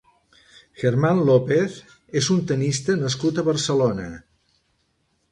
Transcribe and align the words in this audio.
Germán 0.83 1.19
López 1.25 1.75
és 2.21 2.29
un 2.35 2.39
tennista 2.51 2.95
nascut 3.01 3.41
a 3.41 3.45
Barcelona. 3.51 4.07